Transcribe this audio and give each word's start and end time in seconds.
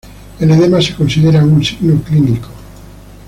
El 0.39 0.49
edema 0.49 0.81
se 0.81 0.95
considera 0.95 1.43
un 1.43 1.63
signo 1.63 2.01
clínico. 2.01 2.49